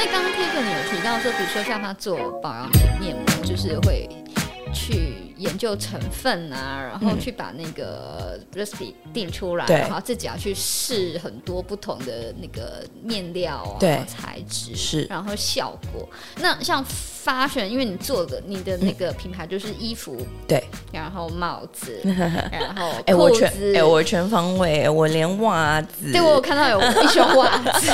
[0.00, 4.08] 那刚刚 Tiffany 有提到说，比如说像他做保养品面膜，就是会
[4.72, 5.27] 去。
[5.38, 16.08] 研究成分啊，然后去把那个 recipe 定出来，嗯、然后自己要去试很多不同的那个面料啊、材质是，然后效果。
[16.40, 16.84] 那像
[17.24, 20.16] fashion，因为你做的你的那个品牌就是衣服，
[20.46, 20.62] 对，
[20.92, 22.00] 然后帽子，
[22.50, 27.90] 然后哎我全哎我全方位，我连袜子，对我有看到有 一双袜子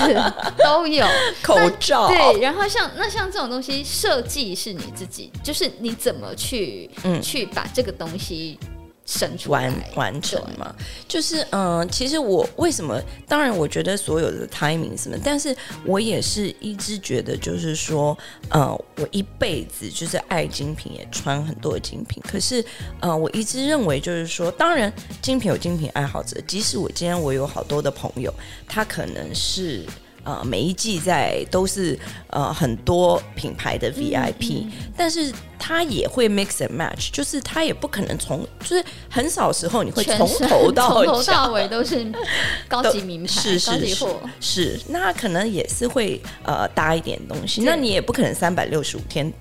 [0.59, 1.05] 都有，
[1.43, 7.21] 口罩，对，然后像那像这种东西设计是你自己，就是你怎么去嗯。
[7.34, 8.59] 去把这个东西
[9.07, 10.75] 生出完完成嘛？
[11.09, 13.01] 就是嗯、呃，其实我为什么？
[13.27, 18.17] 当然，我觉得所有的 timing 什么，但是我也是一直觉得，就是说，
[18.51, 22.23] 呃，我一辈子就是爱精品，也穿很多的精品。
[22.27, 22.65] 可是，
[23.01, 24.93] 呃，我一直认为，就是说，当然，
[25.23, 26.41] 精品有精品爱好者。
[26.47, 28.33] 即使我今天我有好多的朋友，
[28.69, 29.85] 他可能是。
[30.25, 42.11] 呃，每一季在都是呃很多品牌的 VIP，嗯嗯，但是他也会 mix and match，就是他也不可能从，就是很少时候你会从头到从头到尾都是
[42.67, 44.07] 高级名牌，是是是，是，
[44.41, 49.33] 是，那可能也是会呃搭一点东西，那你也不可能三百六十五天。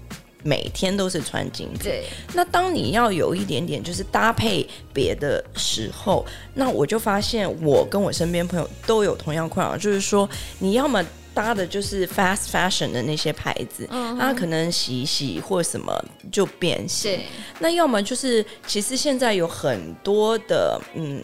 [0.43, 2.05] 每天都是穿精品，对。
[2.33, 15.97] 那当你要有一点点就是搭配别的时候，那我就发现我跟我身边朋友都有同样困扰，就是说你要么搭的就是 fast fashion 的那些牌子，嗯，它可能洗一洗或什么
[16.31, 17.19] 就变形。
[17.59, 21.21] 那要么就是其实现在有很多的嗯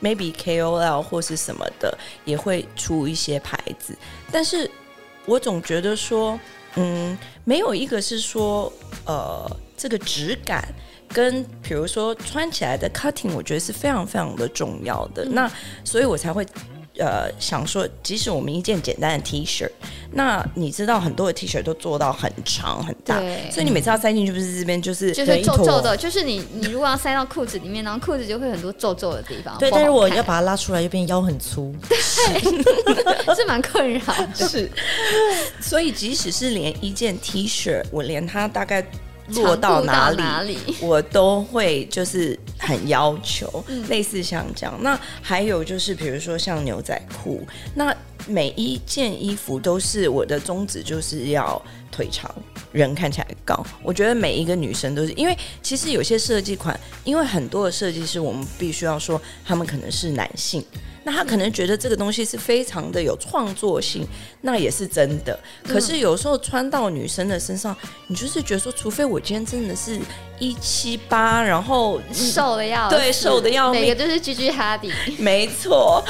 [0.00, 3.96] ，maybe KOL 或是什么的也会出一些牌子，
[4.30, 4.70] 但是
[5.26, 6.38] 我总觉得说。
[6.76, 8.72] 嗯，没有一个是说，
[9.04, 10.66] 呃，这个质感
[11.08, 15.24] 跟比如说穿起来的 cutting，我觉得是非常非常的重要的。
[15.24, 15.50] 那
[15.84, 16.46] 所以我才会。
[17.00, 19.66] 呃，想说，即使我们一件简单的 T 恤，
[20.12, 23.16] 那你知道很多的 T 恤都做到很长很大，
[23.50, 29.56] 所以你每次要塞进去，不是这边就是就是皱皱的，就是你你如果要塞到裤子里面，然后裤子就会很多皱皱的地方。
[29.58, 31.98] 对，但是我要把它拉出来，又变腰很粗，对，
[33.34, 34.00] 是蛮困扰
[34.36, 34.46] 的。
[34.46, 34.70] 是，
[35.60, 38.84] 所以即使是连一件 T 恤，我连它大概。
[39.34, 44.76] 落到哪里，哪里我都会就是很要求，嗯、类似像这样。
[44.80, 47.94] 那还有就是，比如说像牛仔裤，那
[48.26, 51.60] 每一件衣服都是我的宗旨，就是要
[51.90, 52.32] 腿长，
[52.72, 53.64] 人看起来高。
[53.82, 60.64] 我觉得每一个女生都是，因为其实有些设计款，因为很多的设计师，我们必须要说，他们可能是男性。
[61.10, 64.06] 那他可能觉得这个东西是非常的有创作性，
[64.42, 65.36] 那也是真的。
[65.66, 67.76] 可是有时候穿到女生的身上，
[68.06, 69.98] 你就是觉得说，除非我今天真的是
[70.38, 76.00] 一七八，然后瘦的要对瘦的要命，每个都是 Gigi Hadid，没错，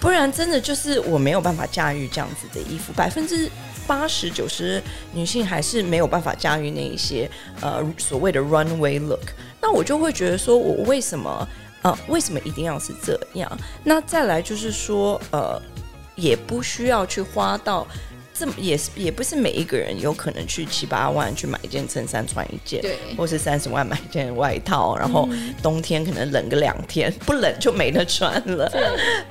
[0.00, 2.90] 不然真的就是我没有办法驾驭这样子的衣服。
[2.94, 3.50] 百分之
[3.86, 4.82] 八十九十
[5.12, 7.30] 女性还是没有办法驾驭那一些
[7.60, 9.28] 呃所谓的 runway look。
[9.60, 11.46] 那我就会觉得说，我为什么？
[11.82, 13.50] 啊、为什么一定要是这样？
[13.84, 15.60] 那再来就是说，呃，
[16.16, 17.86] 也不需要去花到
[18.38, 25.28] 这么，也是也不是每一个人有可能去七八万去买一件衬衫穿一件，对，或是三十万买一件外套，然后
[25.62, 28.70] 冬天可能冷个两天，不冷就没得穿了。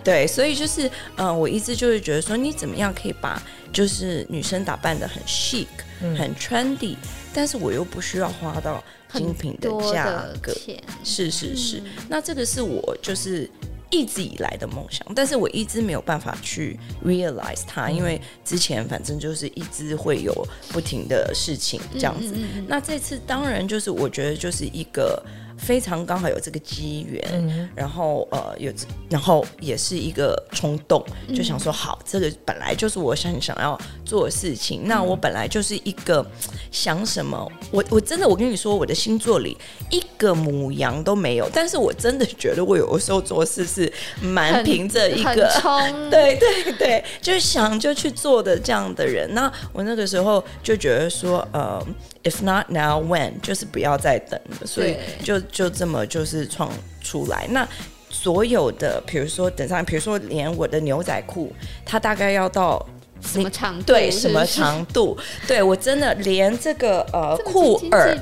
[0.03, 3.41] 对，所以就是，呃，我一直就是觉得说，你怎么样可以把
[3.71, 5.67] 就是女生打扮的很 chic、
[6.01, 6.95] 嗯、很 trendy，
[7.33, 8.83] 但是我又不需要花到。
[9.13, 10.53] 精品的价格
[11.01, 13.49] 是是是，那这个是我就是
[13.89, 20.33] 一直以来的梦想，但是我一直没有办法去 realize 它，因为之前反正就是一直会有
[20.69, 22.35] 不停的事情这样子。
[22.67, 25.23] 那这次当然就是我觉得就是一个。
[25.57, 28.71] 非常刚好有这个机缘，嗯，然后呃有，
[29.09, 31.03] 然后也是一个冲动，
[31.35, 34.83] 就想说好，这个本来就是我想想要做的事情。
[34.85, 36.25] 那我本来就是一个
[36.71, 39.57] 想什么，我我真的我跟你说，我的星座里
[39.89, 43.91] 一个母羊都没有，但是我真的觉得我有的时候做事是
[44.21, 49.27] 蛮凭着一个冲， 对对对，就想就去做的这样的人。
[49.33, 51.83] 那我那个时候就觉得说，呃。
[52.23, 53.39] If not now, when？
[53.41, 56.71] 就是不要再等了，所以就就这么就是创
[57.01, 57.47] 出来。
[57.51, 57.67] 那
[58.09, 61.53] 所有的，比如说等上，比如说连我的牛仔裤，
[61.85, 62.83] 它大概要到
[63.21, 63.83] 什么长度？
[63.85, 65.17] 对，什么长度？
[65.47, 68.17] 对我真的连这个呃裤耳，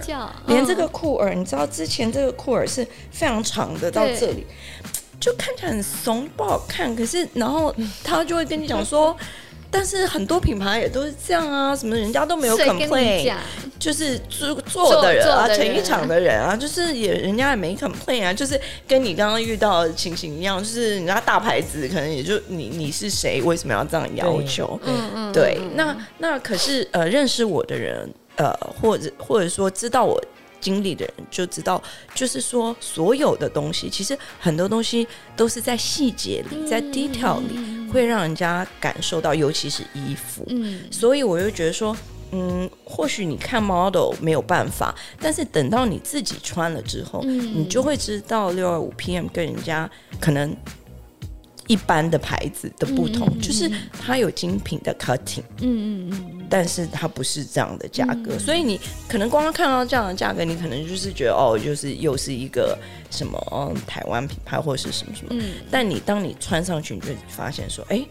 [0.48, 4.46] 连这个裤耳，你知道之前这个裤耳是非常长的，到这里
[5.20, 6.96] 就看起来很怂，不好看。
[6.96, 7.74] 可是然后
[8.04, 9.16] 他就会跟你讲说。
[9.76, 13.36] 但是很多品牌也都是这样啊，什么人家都没有 complain，
[13.78, 18.58] 就是做做的人啊，成衣厂的人啊，就是也人家也没 complain 啊，就是
[18.88, 24.80] 跟你刚刚遇到的情形一样，就是人家大牌子可能也就你你是谁，为什么要这样要求？
[24.86, 30.24] 嗯嗯，对，那那可是呃，认识我的人呃，或者或者说知道我。
[30.66, 31.80] 经历的人就知道，
[32.16, 40.44] 就是说，所有的东西，其实很多东西都是在细节里，在 detail 里，会让人家感受到，尤其是衣服。
[40.48, 41.96] 嗯，所以我就觉得说，
[42.32, 49.88] 嗯，或许你看 model 没有办法，但是等到你自己穿了之后，嗯，你就会知道六二五 PM 跟人家
[50.20, 50.52] 可能。
[51.68, 62.78] 一般的牌子的不同，嗯、就是它有精品的 cutting，嗯嗯嗯，但是它不是这样的价格，嗯、所以你可能光看到这样的价格，你可能就是觉得哦，就是又是一个
[63.10, 68.06] 什么、哦、台湾品牌或者是什么什么，嗯、但你当你穿上去，你就发现说，哎，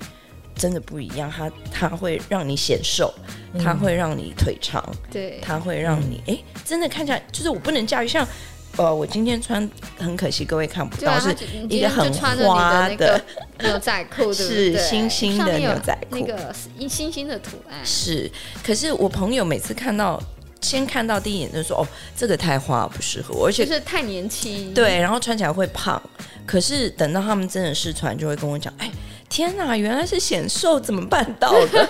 [0.56, 3.14] 真的不一样，它它会让你显瘦，
[3.62, 8.26] 它会让你腿长，对、嗯，它会让你哎，真的看起来就是我不能驾驭像。
[8.76, 9.68] 呃，我今天穿
[9.98, 11.34] 很可惜，各位看不到，是
[11.68, 13.22] 一个很花的
[13.60, 16.52] 牛仔裤， 是星星的牛仔裤，那个
[16.88, 18.28] 星星的图案是。
[18.64, 20.20] 可是我朋友每次看到，
[20.60, 21.86] 先看到第一眼就说：“哦，
[22.16, 26.02] 这个太花不适合我，而且是太年轻。”对，然后穿起来会胖。
[26.44, 28.90] 可是等到他们真的试穿，就会跟我讲：“哎，
[29.28, 31.88] 天哪，原来是显瘦，怎么办到的？”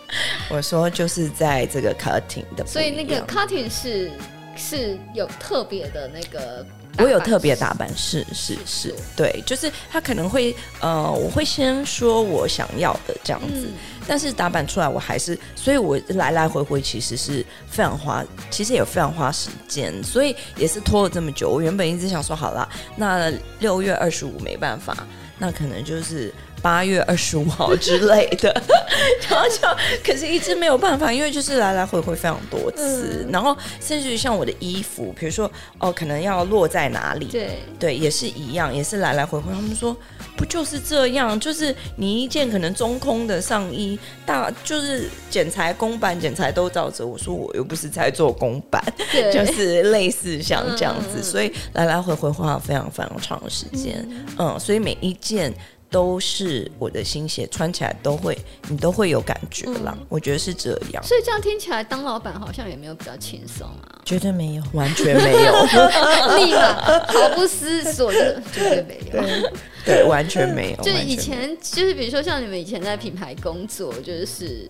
[0.48, 4.10] 我说：“就是在这个 cutting 的，所以那个 cutting 是。”
[4.56, 6.64] 是有特别的那个，
[6.98, 13.74] 我有特别打扮，是是是，对，就是他可能会呃，我会先说我想要的这样子，嗯、
[14.06, 21.50] 但是打扮出来我还是，所以我来来回回其实是非常花，其实也非常花时间，所以也是拖了这么久。
[21.50, 25.06] 我原本一直想说好了，那六月二十五没办法，
[25.38, 26.32] 那可能就是。
[26.64, 28.50] 八月二十五号之类的，
[29.28, 29.58] 然后就
[30.02, 37.58] 可是一直没有办法，因为就是来来回回非常多次，嗯、然后甚至于像我的衣服，比如说哦，可能要落在哪里，对。
[37.78, 39.52] 对，也是一样，也是来来回回。
[39.52, 39.94] 他们说
[40.38, 47.06] 不就是这样，就是你一件可能中空的上衣，大就是剪裁公版剪裁都照着。
[47.06, 48.82] 我说我又不是在做公版，
[49.12, 49.30] 对。
[49.30, 54.02] 就是类似像这样子，嗯、所以来来回回花了非常非常长的时间，
[54.38, 55.52] 嗯，嗯，所以每一件。
[55.94, 58.36] 都是我的新鞋，穿起来都会，
[58.68, 59.96] 你都会有感觉啦。
[59.96, 65.52] 嗯、我觉得是这样，所以这样听起来，当老板好像也没有比较轻松啊，绝对没有，完全没有，
[66.36, 69.52] 立马毫不思索的，绝对没有，对，
[69.84, 70.82] 对，完全没有。
[70.82, 74.68] 就是以前，就是比如说像你们以前在品牌工作，就是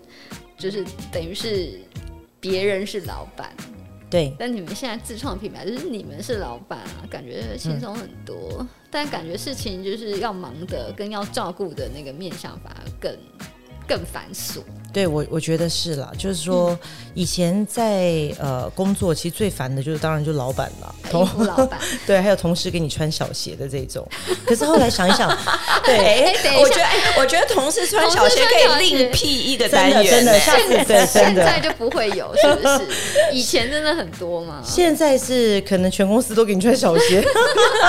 [0.59, 1.71] 就是等于是
[2.39, 3.51] 别人是老板。
[4.15, 8.65] 对，但你们现在自创品牌，就是你们是老板啊，感觉轻松很多。
[8.89, 13.13] 但感觉事情就是要忙的，跟要照顾的那个面向反而更
[13.85, 14.61] 更繁琐。
[14.95, 16.79] 对我，我觉得是啦，就是说
[17.13, 21.77] 以前在呃工作，其实最烦的就是当然就老板了， 同老板
[22.07, 24.07] 对，还有同事给你穿小鞋的这种。
[24.45, 25.29] 可是后来想一想，
[25.83, 26.85] 对，我觉得
[27.19, 32.87] 我觉得同事穿小鞋可以另辟一个单元，真的，下次对，现在就不会有，是不是？
[33.33, 37.21] 以前真的很多嘛，现在是可能全公司都给你穿小鞋，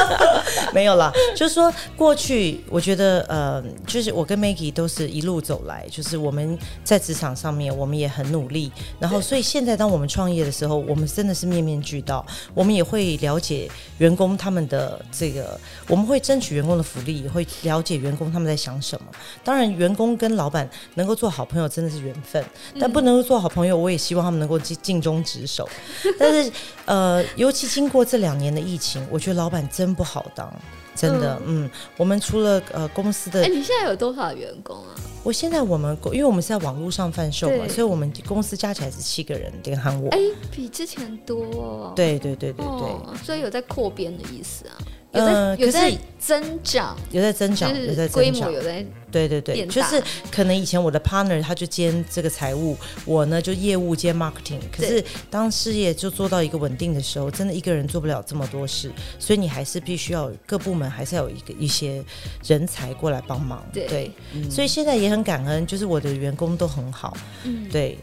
[0.74, 6.95] 没有啦，就是说过去我觉得呃，就是我跟 Maggie 都是一路走来，就是我们在。
[6.96, 8.72] 在职场上面，我们也很努力。
[8.98, 12.24] 然后，所以现在当我们创业的时候，我们真的是面面俱到。
[12.54, 19.06] 我们也会了解员工他们的这个，我们会争取员工的福利，也会了解员工他们在想什么。
[19.44, 22.42] 当然，员工跟老板能够做好朋友真的是缘分，
[22.80, 25.68] 但不能够做好朋友，我也希望他们能够尽尽忠职守。
[26.18, 26.50] 但是，
[26.86, 30.50] 呃，尤其经过这两年的疫情，我觉得老板真不好当。
[30.96, 34.94] 真的，嗯，嗯，我们除了呃公司的，哎，你现在有多少员工啊？
[35.22, 40.18] 我现在我们因为我们是在网络上贩售嘛，所以我们公司加起来是七个人，连喊我，哎，
[40.50, 41.92] 比之前多哦。
[41.94, 44.78] 对对对对对，哦，所以有在扩编的意思啊。
[45.16, 54.60] 呃，有在增长，有在增长，有在规模，有在对对对，就是可能以前我的 partner 他就兼这个财务，我呢就业务兼 marketing。
[54.70, 62.04] 可是当事业就做到一个稳定的时候，真的一个人做不了这么多事，所以你还是必须要各部门还是要有一个一些
[62.44, 63.64] 人才过来帮忙。
[63.72, 64.10] 对，
[64.50, 67.16] 所以现在也很感恩，就是我的员工都很好。
[67.44, 67.98] 嗯，对，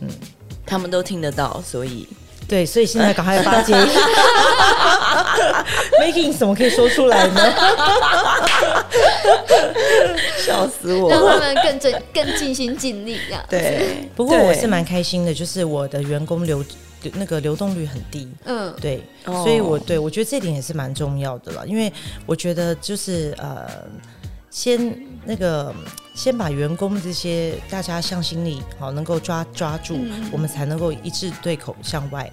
[0.00, 0.08] 嗯，
[0.66, 2.06] 他们都听得到，所以。
[2.50, 3.72] 对，所以现在赶快要巴结，
[6.02, 7.54] Making 怎么可以说出来呢？
[10.44, 11.08] 笑死我！
[11.08, 13.44] 让他们更尽更尽心尽力这样。
[13.48, 16.64] 对，不过我是蛮开心的，就是我的员工流
[17.12, 18.28] 那个流动率很低。
[18.44, 21.92] 嗯，对，所以我对我觉得这点也是蛮重要的了，因为
[22.26, 23.64] 我觉得就是呃。
[24.50, 25.72] 先那个
[26.14, 32.30] 先把员工这些大家向心力好能够抓抓住，嗯、我们才能够一致对口向外，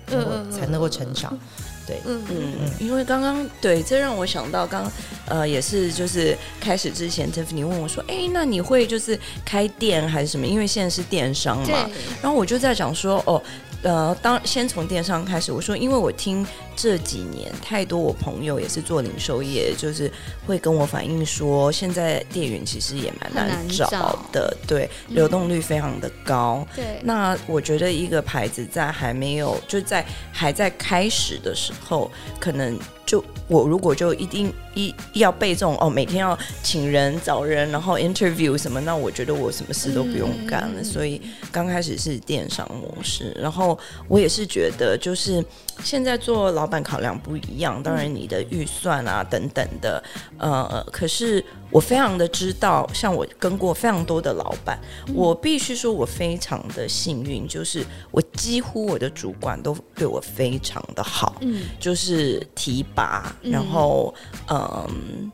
[0.51, 1.37] 才能够成长。
[1.85, 4.91] 对，嗯嗯嗯，因为刚刚对，这让我想到刚
[5.25, 10.45] 呃也是就是开始之前，Tiffany 问我说，哎，那你会就是开店还是什么？
[10.45, 11.89] 因为现在是电商嘛，
[12.21, 13.41] 然后我就在讲说，哦。
[13.83, 20.11] 呃，当先从电商开始，我说，因为我听这几年太多我朋友也是做零售业，就是
[20.45, 23.87] 会跟我反映说，现在店员其实也蛮难找
[24.31, 26.67] 的，找对，流动率非常的高。
[26.75, 32.77] 对、嗯，那我觉得一个牌子在还没有就在还在开始的时候，可能。
[33.07, 40.81] 就我如果就一定一要背这种哦，每天要请人找人，然后 interview 什么，那我觉得我什么事都不用干了。
[40.81, 41.19] 嗯、所以
[41.51, 45.43] 刚开始是电商模式，然后我也是觉得，就是
[45.81, 50.03] 现在做老板考量不一样，当然你的预算啊等等的，
[50.37, 51.43] 呃，可是。
[51.69, 64.13] 我非常的知道，像我跟过非常多的老板，嗯、我必须说，我非常的幸运，就是我几乎我的主管都对我非常的好，嗯，就是提拔，然后
[64.47, 65.31] 嗯，嗯，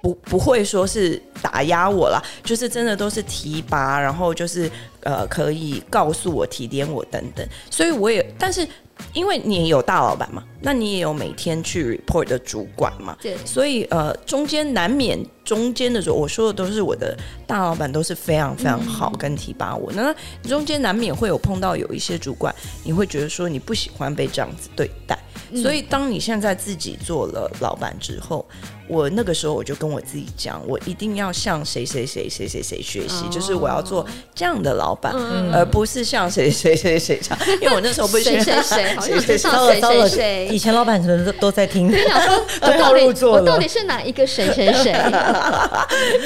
[0.00, 4.70] 不不会说是打压我啦，就是真的都是提拔，然后就是
[5.00, 8.66] 呃可以告诉我提点我等等，所以我也，但是。
[9.12, 17.16] 因为你也有大老板嘛，那你也有每天去 report 的主管嘛，对，所以呃，中间难免中间的时候，我说的都是我的
[17.46, 20.14] 大老板都是非常非常好跟提拔我，那
[20.48, 22.54] 中间难免会有碰到有一些主管，
[22.84, 25.18] 你会觉得说你不喜欢被这样子对待。
[25.60, 28.46] 所以，当你现在自己做了老板之后，
[28.88, 35.14] 我那个时候我就跟我自己讲，我一定要向谁谁谁谁谁谁学习，就是我要做这样的老板，
[35.52, 37.38] 而不是像谁谁谁谁这样。
[37.60, 41.90] 因为我那时候不是谁谁谁，谁 谁谁谁，以前老板可能都都在听，
[42.60, 43.42] 都要入座了。
[43.42, 44.92] 我到底是哪一个谁谁谁？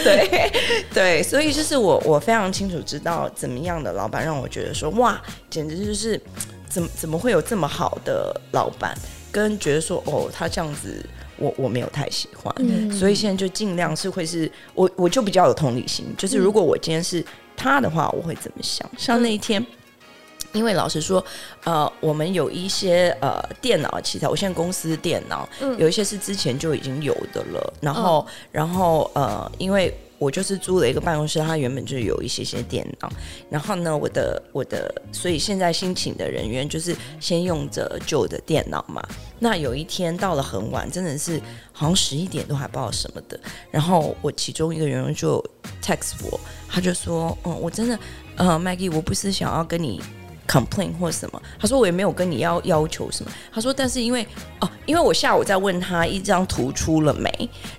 [0.05, 0.53] 对
[0.93, 6.21] 对，所以就是我我非常清楚知道怎么样的老板让我觉得说哇，简直就是
[6.69, 8.97] 怎么怎么会有这么好的老板。
[9.37, 11.05] 跟觉得说哦，他这样子
[11.37, 17.23] 我我没有太喜欢，嗯、所以现在就尽量是会是我我就比较有同理心，就是如果我今天是
[17.55, 18.89] 他的话，我会怎么想？
[18.93, 19.65] 嗯、像那一天，
[20.53, 21.23] 因为老实说，
[21.65, 29.95] 呃，我们有一些呃电脑器材，我现在公司电脑、嗯、有一些是之前就已经有的了，然后、哦、然后呃，因为。
[30.19, 33.11] 我就是租了一个办公室，它原本就有一些些电脑，
[33.51, 39.07] 然后呢，我的我的，所以现在新请的人员就是先用着旧的电脑嘛。
[39.39, 41.41] 那有一天到了很晚，真的是
[41.73, 43.39] 好像十一点都还不知道什么的，
[43.71, 45.45] 然后我其中一个员工就
[45.83, 47.99] text 我，他就说：“嗯，我真的，
[48.37, 50.01] 呃，Maggie，我不是想要跟你。”
[50.47, 51.43] Complain 或什么？
[51.59, 53.31] 他说我也没有跟你要要求什么。
[53.53, 54.27] 他说，但是因为
[54.61, 57.31] 哦，因为我下午在问他一张图出了没，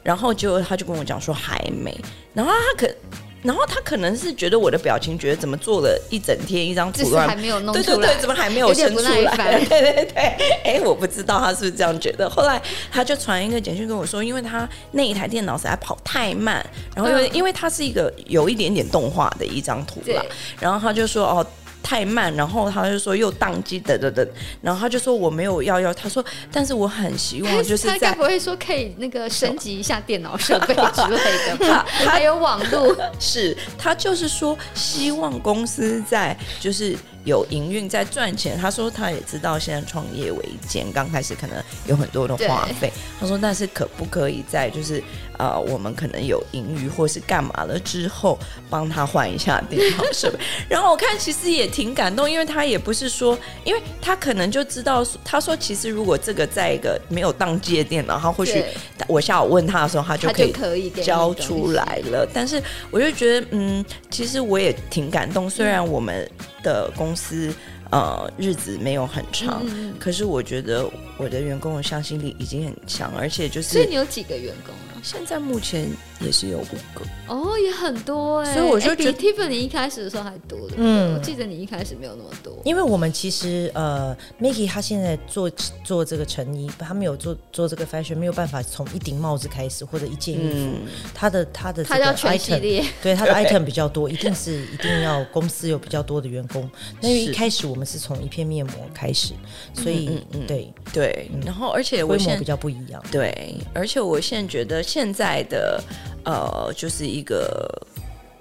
[0.03, 1.97] 然后就他就跟我讲说还没。
[2.33, 2.93] 然后他可，
[3.41, 9.65] 然后他可能是觉得我的表情，觉得怎么做了一整天一张图还没有弄出来，对对对，怎么还没有生出来？
[9.65, 10.21] 对 对对，
[10.63, 12.29] 哎，我不知道他是不是这样觉得。
[12.29, 16.63] 后来他就传一个简讯跟我说，因为他那一台电脑实在跑太慢，
[16.95, 20.25] 然后因为、嗯、因为它是一个有一点点动画的一张图了，
[20.59, 21.45] 然后他就说哦。
[21.84, 24.27] 太慢，然后他就说又宕机，等等等，
[24.62, 31.86] 然后他就说我没有要要，他说但是我很希望就是在他该不会说可以那个升级一下电脑设备之类的吧？
[31.88, 36.96] 还有网络， 是他就是说希望公司在就是。
[37.27, 42.89] 有营运在赚钱，他说他也知道现在创业维艰，刚开始可能有很多的花费。
[43.19, 45.03] 他说，但是可不可以在就是
[45.38, 50.39] 呃，我们可能有盈余或是干嘛了之后，帮他换一下电脑设备。
[50.69, 58.63] 然后我看其实也挺感动，因为他也不是说，因为他可能就知道，他说其实如果这个在一个没有当机的电脑，他或许
[59.05, 62.25] 我下午问他的时候，他就可以交出来了。
[62.34, 66.25] 但是我就觉得，嗯，其实我也挺感动，虽然我们。
[66.67, 67.53] 的公司
[67.91, 70.86] 呃日子没有很长，嗯、可是我觉得
[71.17, 74.96] 我的员工的向心力已经很强，而且就是所以你有几个员工啊？
[75.07, 77.05] 现在目前也是有五个。
[77.29, 85.49] 哦，也很多哎、欸，所以我就觉得、欸、比 Tiffany 一开始的时候还多的，嗯，我记得你一开始没有那么多，因为我们其实呃，Maggie 他现在做
[85.81, 90.81] 做这个成衣，他没有做做这个 fashion，没有办法从一顶帽子开始或者一件衣服，嗯、
[91.13, 96.69] 他的他的他叫全系列，对他的 item 比较多，一定是一定要公司有比较多的员工，
[97.01, 99.33] 那因为一开始我们是从一片面膜开始，
[99.73, 104.83] 所以嗯嗯对对，然后而且规模比较不一样，对，而且我现在觉得。
[104.96, 105.83] 现在的
[106.23, 107.67] 呃，就是一个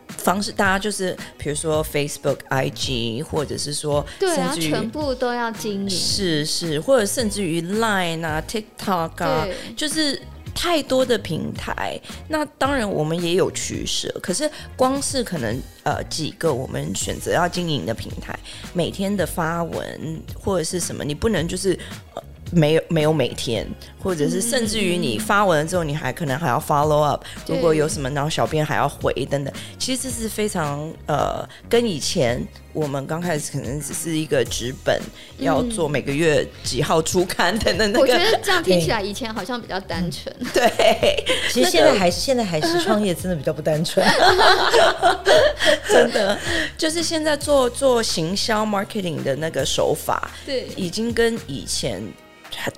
[0.08, 9.46] 方式，大家就是比如说 Facebook、IG，或者是说，对啊，全部都要经营，是是，或者甚至于 Line 啊、TikTok 啊，
[9.76, 10.20] 就是。
[10.58, 14.08] 太多的平台，那当然我们也有取舍。
[14.22, 18.34] 可是光是可能呃几个我们选择要经营的平台，
[18.72, 21.78] 每天的发文或者是什么，你不能就是。
[22.14, 22.22] 呃
[22.52, 23.66] 没有没有每天，
[24.02, 29.52] 或者是甚至于你发文了之后，你还可能还要 follow up，如果有什么，然后小编还要回等等。
[29.78, 32.40] 其实这是非常呃，跟以前
[32.72, 35.00] 我们刚开始可能只是一个纸本，
[35.38, 37.92] 要做每个月几号出刊等等。
[37.94, 40.34] 我觉得这样 听起来以前好像比较单纯。
[40.54, 44.06] 对，其实现在还是现在还是创业真的比较不单纯。
[45.88, 46.38] 真的，
[46.78, 52.00] 就是现在做做行销 marketing 的那个手法，对，已经跟以前。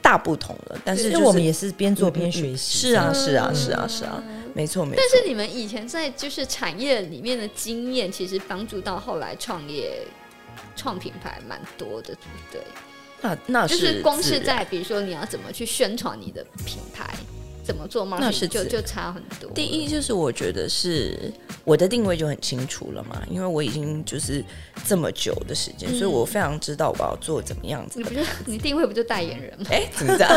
[0.03, 2.91] 大不同了，但是、就是、我们也是边做边学习、嗯。
[2.91, 4.23] 是啊，是啊，是啊，是啊，
[4.55, 4.97] 没错，没错。
[4.97, 10.07] 但是你们以前在就是产业里面的经验，其实帮助到后来创业、
[10.77, 12.63] 创品牌蛮多的，对不对？
[13.21, 17.15] 那那是就是光是在比如说你要怎么去宣传你的品牌。
[17.69, 18.17] 怎么做吗？
[18.19, 19.51] 那是就就差很多。
[19.51, 21.31] 第一就是我觉得是
[21.65, 24.43] 我的定位就很清楚了嘛，因为我已经就是
[24.87, 27.99] 这么久的时间，嗯、所以我非常知道我要做怎么样子。
[27.99, 29.67] 你不是你定位不就代言人吗？
[29.71, 30.33] 哎，怎么这样？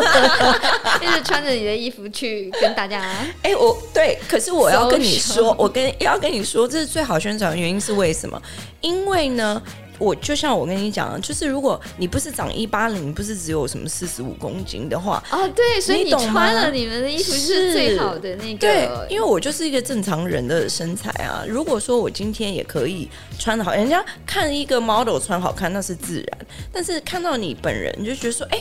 [1.02, 3.02] 一直穿着你的衣服去跟大家。
[3.44, 8.42] 哎，我对，可是我要跟你说，我跟要跟你说，这是最好宣传的原因是为什么？
[8.82, 9.62] 因为呢。
[10.01, 18.58] 我就像我跟你讲，就是如果你不是长一八零，不是只有什么四十五公斤的话，哦，对，所以你穿了你们的衣服是最好的那个。
[18.58, 21.46] 对，因为我就是一个正常人的身材啊。
[21.48, 26.39] 如果说我今天也可以穿的好，人家看一个 model 穿好看那是自然，
[26.72, 28.60] 但是看到你本人，你就觉得说，哎。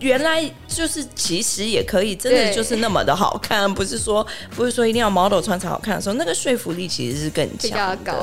[0.00, 7.70] 原来就是，其实也可以，真的就是那么的好看，不是说不是说一定要 model 穿才好看的时候，那个说服力其实是更强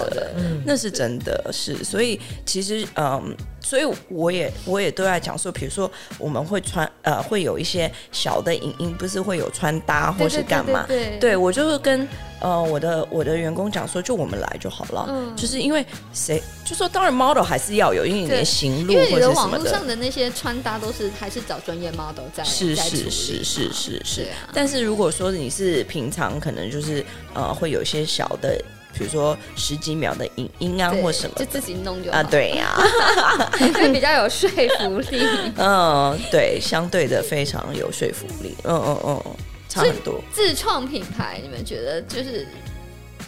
[0.10, 0.32] 的，
[0.65, 3.36] 那是真的是，所以其实嗯。
[3.63, 5.89] 所以我也我也都在讲说，比如说
[6.20, 10.86] 我们会穿呃会有一些小的影音，不是会有穿搭或是干嘛？
[10.88, 12.08] 对，对，对，对，对我就是跟
[12.41, 15.05] 呃我的我的员工讲说，就我们来就好了。
[15.10, 24.27] 嗯，就是因为谁就说当然 model 还是要有，因为你的行路或者网络上的那些穿搭都是还是找专业 model 在是是是是是是。
[24.53, 27.03] 但是如果说你是平常可能就是
[27.34, 28.62] 呃会有一些小的。
[28.94, 32.75] 比如说十几秒的影音啊，或什么，就自己弄就好啊，对呀，
[33.58, 35.27] 会比较有说服力。
[35.58, 38.56] 嗯，对，相对的非常有说服力。
[38.64, 39.36] 嗯嗯嗯，
[39.68, 40.22] 差很多。
[40.32, 42.48] 自创品牌，你们觉得就是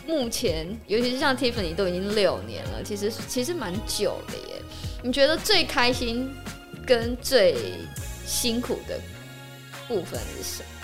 [0.07, 4.61] 目前，尤其是像 Tiffany 都已经六年了，其实其实蛮久的耶。
[5.01, 6.31] 你觉得最开心
[6.85, 7.55] 跟最
[8.25, 8.99] 辛苦的
[9.87, 10.74] 部分是什么？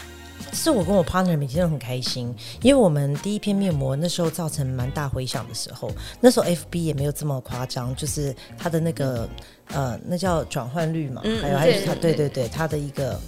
[0.54, 9.28] 是我跟我 partner 每天都很开心，因为我们第一篇面膜那时候造成蛮大回响的时候，那时候 FB 也没有这么夸张，就是它的那个
[9.74, 13.20] 呃，那叫转换率嘛，嗯、还有还有它，对对对，它的一个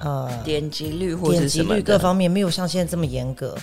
[0.00, 3.56] 呃点击率或者点击率各方面没有像现在这么严格。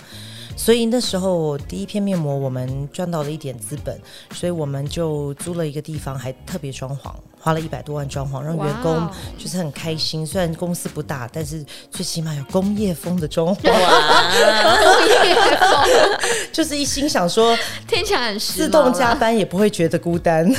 [0.54, 3.98] 所以那时候第一片面膜，我们赚到了一点资本，
[4.32, 7.10] 所以我们就租了一个地方，还特别装潢，
[7.42, 10.24] 花了一百多万装潢，让员工就是很开心。
[10.24, 13.72] 虽然公司不大，但是最起码有工业风的装潢。
[13.72, 13.72] 哇
[14.78, 15.68] 工业风，
[16.52, 20.46] 就是一心想说，听起来很自动加班也不会觉得孤单。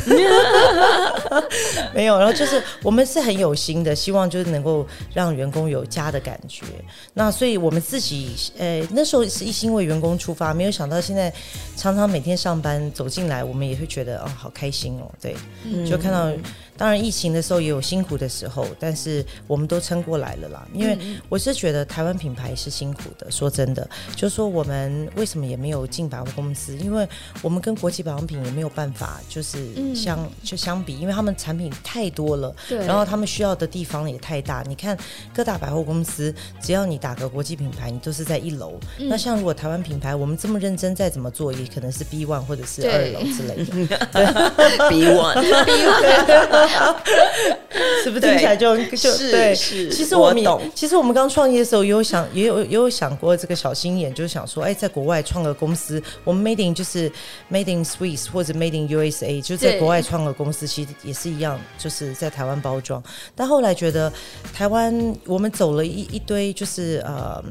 [1.94, 6.66] 没有，然后就是我们是很有心的，希望就是能够让员工有家的感觉。
[7.14, 9.84] 那所以我们自己，呃，那时候是一心为。
[9.84, 11.30] 员工出发，没有想到现在
[11.76, 16.32] 常常每天上班走进来，我们也会觉得哦，好开心哦，对，嗯、就看到。
[16.76, 20.68] 当然，疫情的时候也有辛苦的时候，但是我们都撑过来了啦。
[20.74, 20.98] 因为
[21.30, 26.76] 我是觉得台湾品牌是辛苦的，说真的，就是说我们为什么也没有进百货公司？
[26.78, 27.08] 因为
[27.42, 34.64] 我们跟国际保养品也没有办法，就是相、嗯、就相比，因为他们产品太多了，对，然后他们需要的地方也太大。
[34.68, 34.98] 你看
[35.34, 38.80] 各大百货公司，只要你打个国际品牌，你都是在一楼。
[38.98, 43.98] 嗯、那像如果台湾品牌，我们这么认真，再怎么做，也可能是 B one 或者是二楼之类的。
[44.12, 44.26] 对，
[44.90, 46.63] B one，B one。
[48.04, 49.56] 是不是听起来就就是对？
[49.56, 57.12] 是，其实我们我其实我们刚创业的时候也有想，也有也有想过这个小心眼，就是想说，哎，在国外创个公司，我们 Made in 就是
[57.52, 63.02] Made in Swiss 或者 Made in USA，就在国外创个公司，其实也是一样，就是在台湾包装。
[63.36, 64.12] 但后来觉得
[64.54, 67.44] 台湾，我们走了一一堆，就是呃。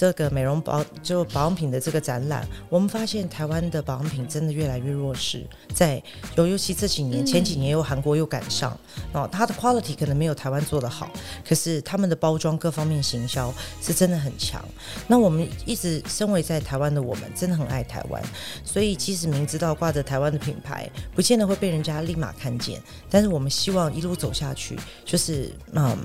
[0.00, 6.02] 这个美容保就保养品的这个展览，我们发现台湾的保养品真的越来越弱势，在
[6.36, 8.74] 尤尤其这几年，前几年又韩国又赶上，
[9.12, 11.10] 哦，它的 quality 可能没有台湾做得好，
[11.46, 14.64] 可是他们的包装各方面行销是真的很强。
[15.06, 18.22] 那我们一直身为在台湾的我们，真的很爱台湾，
[18.64, 25.98] 所以即使明知道挂着台湾的品牌，不见得会被人家立马看见，但是我们希望一路走下去，就是嗯。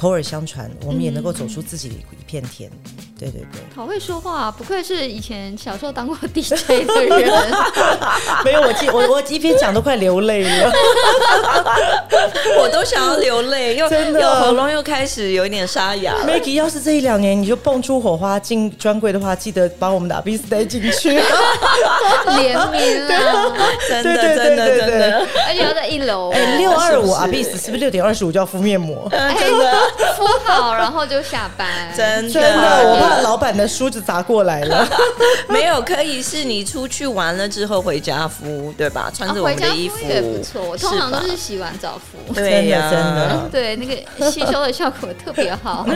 [0.00, 2.70] 口耳相传，我们也能够走出自己的一片天。
[3.18, 6.74] 对对对，好会说话，不愧是以前小时候当过 DJ 的
[7.18, 7.30] 人。
[8.42, 10.72] 没有，我记我我一边讲都快流泪了，
[12.58, 16.14] 我都想要流泪，又真的喉咙又开始有一点沙哑。
[16.26, 23.52] Maggie，要是这一两年你就蹦出火花进专柜的话，记得把我们的阿比斯带进去，联名啊！
[23.86, 26.30] 真的真的真的，而且要在一楼。
[26.30, 29.06] 哎，六二五阿比斯是不是六点二十五就要敷面膜？
[29.10, 31.68] 真的 敷好，然后就下班。
[31.96, 33.20] 真的，我怕。
[33.20, 34.86] 老板的梳子砸过来了，
[35.48, 39.10] 没有，可以是你出去玩了之后回家敷，对吧？
[39.14, 40.62] 穿着我们的衣服也不错。
[40.62, 45.86] 我通常都是洗完澡敷，对呀，真的，对那个吸收的效果特别好。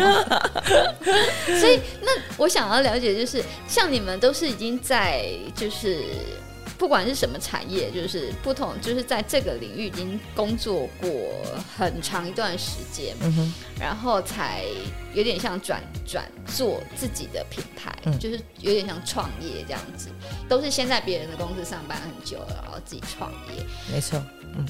[1.61, 6.04] 所以，那我想要了解，就是像你们都是已经在，就是。
[6.85, 11.11] 不管是什么产业，就是不同，就是在这个领域已经工作过
[11.79, 13.16] 很长一段时间，
[13.81, 14.64] 然后才
[15.14, 20.11] 有点像转转做自己的品牌，嗯，就是有点像创业这样子，
[20.47, 24.23] 都是先在别人的公司上班很久了，然后自己创业，没错，
[24.55, 24.66] 嗯。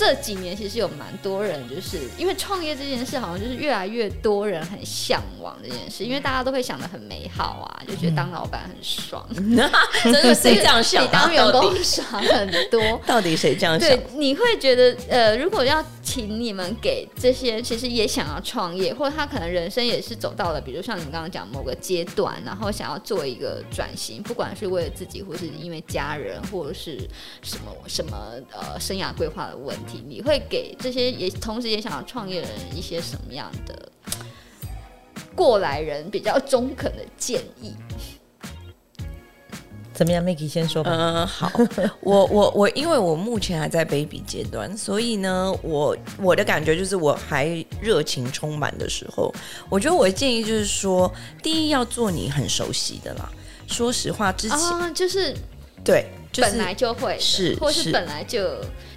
[0.00, 9.22] 这几年其实有蛮多人，就是因为创业这件事，好像就是越来越多人很向往这件事，因为大家都会想的很美好啊，就觉得当老板很爽。
[9.36, 9.54] 嗯、
[10.02, 11.04] 真的谁这样想？
[11.04, 12.80] 比当员工爽很多。
[13.06, 13.90] 到底谁这样想？
[13.90, 27.08] 对，你会觉得呃，如果要请你们给这些其实也想要创业，或者他可能人生也是走到了，比如像你刚刚讲某个阶段，然后想要做一个转型，不管是为了自己，或是因为家人，或者是
[27.42, 30.02] 什么什么呃生涯规划的问题。
[30.04, 33.92] 你会给这些也同时也想要创业的人一些什么样的
[35.36, 37.72] 过来人比较中肯的建议？
[40.00, 40.90] 怎么样，Maggie 先说吧。
[40.90, 41.52] 嗯，好，
[42.00, 49.30] 我我我，因为我目前还在 baby 阶段，所以呢，我我的感觉就是我还热情充满的时候，
[49.68, 53.30] 我觉得我的建议就是说，第一要做你很熟悉的啦。
[53.66, 55.36] 说实话，之前、哦、就是
[55.84, 56.06] 对。
[56.36, 58.40] 本来就会是，或是本来就，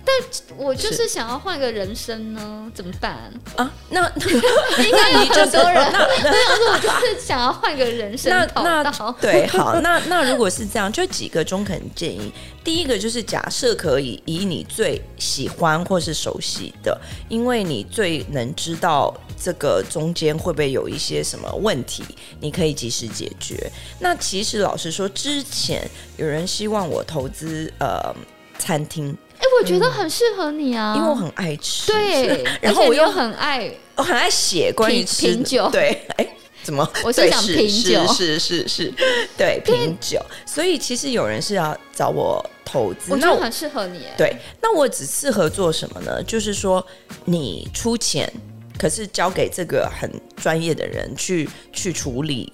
[0.06, 0.15] 但
[0.58, 3.72] 我就是想要换个人生呢，怎么办啊？
[3.89, 6.00] 那 应该有很多人，那
[6.50, 12.32] 要是我就是想要换个人生那那对，好，那那如果是这样，就几个中肯建议。
[12.63, 22.04] 第一个就是假设可以以你最喜欢或是熟悉的，因为你最能知道这个中间会不会有一些什么问题，
[22.39, 23.69] 你可以及时解决。
[23.99, 28.15] 那其实老实说，之前有人希望我投资呃
[28.58, 36.28] 餐厅，哎、欸，我觉得很适合你啊，因为我很爱吃，对，然后我又很爱，我很爱写关于品酒，对，哎。
[36.63, 36.89] 怎么？
[37.04, 38.93] 我是想品酒，是是是是，
[39.38, 40.19] 对，品酒。
[40.45, 44.06] 所以其实有人是要找我投资，我觉得很适合你。
[44.17, 46.23] 对，那我只适合做什么呢？
[46.23, 46.86] 就是说
[47.26, 48.32] 你出钱，
[48.80, 52.52] 可是交给这个很专业的人去去处理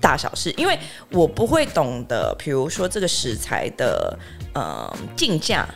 [0.00, 0.78] 大小事，因为
[1.10, 4.18] 我不会懂得，比如说这个食材的
[4.54, 5.66] 呃进价，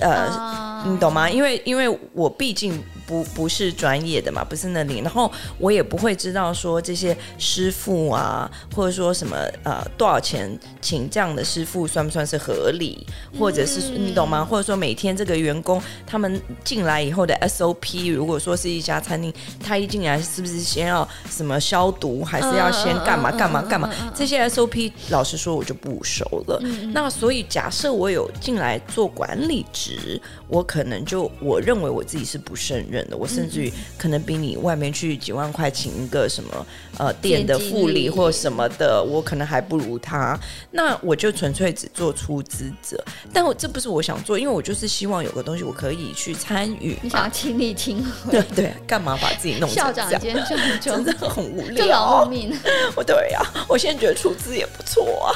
[0.00, 0.88] 呃，uh...
[0.88, 1.28] 你懂吗？
[1.28, 2.82] 因为因为我毕竟。
[3.06, 13.06] 不不是专业的嘛，不是那里，然后我也不会知道说这些师傅啊，或者说什么呃多少钱请这样的师傅算不算是合理，
[13.38, 14.44] 或者是你懂吗？
[14.44, 23.88] 或者说每天这个员工他们进来以后的 SOP，如果说是一家餐厅，他一进来是不是先要什么消毒，还是要先干嘛干嘛干嘛？
[24.14, 26.60] 这些 SOP 老实说我就不熟了。
[26.92, 32.95] 那所以假设我有进来做管理职，我可能就我认为我自己是不胜任。
[33.10, 36.66] 我甚至于可能比你外面去几万块请一个什么
[36.98, 40.38] 呃店的副理或什么的，我可能还不如他。
[40.70, 46.96] 那我就纯粹只做出资者，但我这不是我想做，因为我就是希望有个东西我可以去参与。
[47.02, 48.32] 你想要亲力亲为？
[48.32, 49.68] 对 对，干嘛把自己弄？
[49.68, 51.86] 校长兼这样 真的很无聊。
[51.86, 52.56] 劳命。
[52.94, 55.34] 我 对呀、啊，我现在觉得出资也不错啊。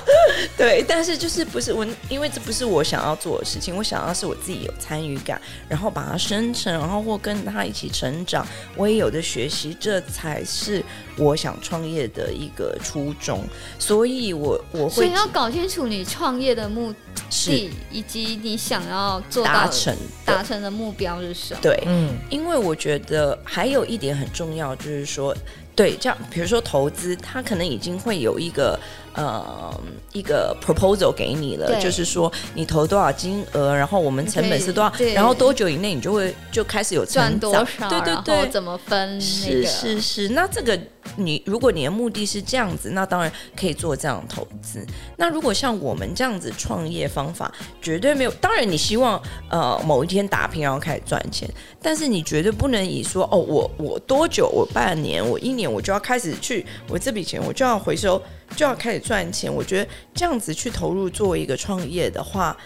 [0.57, 10.83] 对，但是就是不是我，因为这不是我想要做的事情，我想要是我自己有参与感，然后把它生成，然后或跟他一起成长，我也有的学习，这才是
[11.17, 13.43] 我想创业的一个初衷。
[13.79, 16.95] 所以我，我我会所以要搞清楚你创业的目
[17.29, 21.61] 的，以及你想要做达成达成的目标是什么。
[21.61, 25.37] 对，嗯，因为我觉得还有一点很重要，就是说。
[25.73, 28.79] 对，这样比如说投资，他可能已经会有一个
[29.15, 29.73] 呃
[30.13, 39.21] 一个 proposal 给你了，就是说你投多少金额，然后我们成本是多少，然后多久以内你就会就开始有成多少，对对对，怎么分、那个？
[39.21, 40.79] 是是是，那这个
[41.17, 44.87] 你如果你的目的是这样子，那当然可以做这样的投资。
[45.17, 48.31] 那如果像我们这样子创业方法，绝对没有。
[48.33, 51.49] 当然，你希望呃某一天打拼，然后开始赚钱，
[51.83, 58.23] 但是你绝对不能以说哦，我我多久，我半年，我一年，我就要开始去，我这笔钱我就要回收，
[58.55, 59.53] 就要开始赚钱。
[59.53, 62.57] 我觉得这样子去投入做一个创业的话，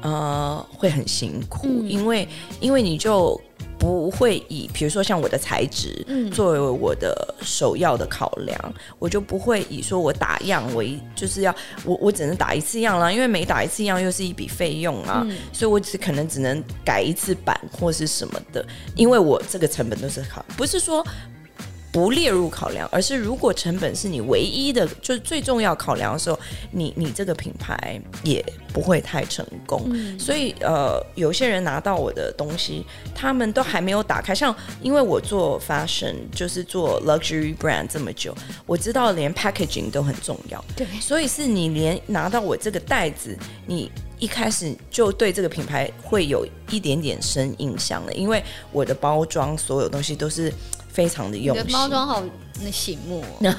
[0.00, 2.28] 呃，会很辛苦，嗯、因为
[2.60, 3.40] 因为你就。
[3.80, 11.54] 不会以比如说像我的材质作为我的首要的考量，嗯、我就不会以说我打样为就是要
[11.86, 18.62] 我我只能打一次样啦，因为每打一次样又是一笔费用啊，嗯、所以我只可能只能改一次版或是什么的，
[18.94, 21.04] 因为我这个成本都是考，不是说。
[21.92, 26.38] 不列入考量，而是如果成本是你唯一的，就是最重要考量的时候，
[26.70, 29.82] 你你这个品牌也不会太成功。
[29.92, 34.32] 嗯、所以呃，有些人拿到我的东西，他们都还没有打开。
[34.32, 38.32] 像因为我做 fashion，就是做 luxury brand 这么久，
[38.66, 40.64] 我知道连 packaging 都很重要。
[40.76, 50.52] 对，所以是你连拿到我这个袋子，你一开始就对这个品牌会有一点点深印象了，因为我的包装所有东西都是。
[51.00, 52.22] 非常的用心，包装好
[52.62, 53.50] 那醒目，那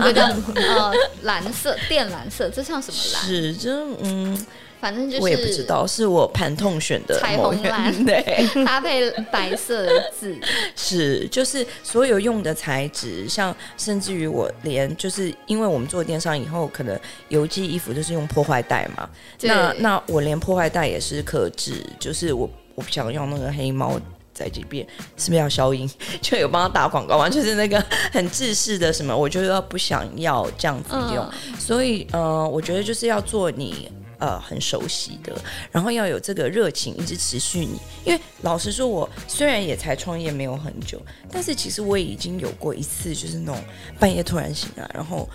[0.00, 0.24] 个叫
[0.56, 0.92] 呃
[1.22, 3.22] 蓝色靛蓝色，这像什么蓝？
[3.24, 4.46] 是这嗯，
[4.80, 10.36] 反正就是我也不知道，是我盘痛选的彩虹蓝， 对，搭配白色的字，
[10.74, 19.08] 是就是所有用的材质，像甚至于我连就是因为我们做电商以后，可能邮寄衣服就是用破坏袋嘛，
[19.42, 23.96] 那那我连破坏袋也是克制，就是我我不想用那个黑猫。
[24.38, 25.90] 再几遍，是不是要消音？
[26.22, 31.28] 就有帮他打广告完全是那个很自私的什么，我就要不想要这样子用。
[31.48, 35.34] 嗯、所以呃，我觉得就是要做你呃很熟悉的，
[35.72, 37.80] 然后要有这个热情一直持续你。
[38.04, 43.60] 因为老实说，我虽然也才创业没有很久，但是其实我也已经有过一次，就是那种
[43.98, 45.28] 半夜突然醒来，然后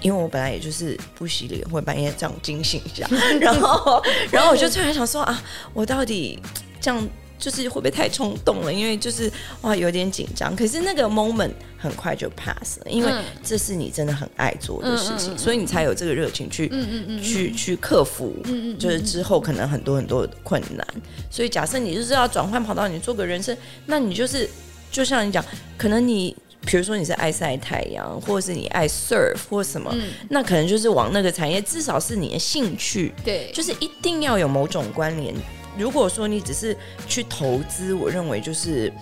[0.00, 3.06] 因为我本来也就是不洗脸，会半夜这样惊醒一下，
[3.38, 5.42] 然后然后我就突然想说啊，
[5.74, 6.40] 我到底
[6.80, 7.06] 这样。
[7.38, 8.72] 就是会不会太冲动了？
[8.72, 9.30] 因为就是
[9.62, 10.54] 哇，有点紧张。
[10.56, 13.12] 可是那个 moment 很快就 pass 了，因为
[13.44, 18.34] 这是你真的很爱做的事情，嗯、所以你才有这个热情去、嗯嗯嗯、去去克服，
[18.78, 20.86] 就是之后可能很多很多的困难。
[21.30, 24.48] 所以假设你就是要转换跑道，你做个人生，那你就是
[24.90, 25.44] 就像你讲，
[25.76, 35.34] 可能你比如说你是爱晒太阳，或者是你爱 surf 或什么，嗯、那可能就是往那个产业，至少是你的兴趣，对，就是一定要有某种关联。
[35.78, 38.92] 如果说你只是去投资，我认为就是，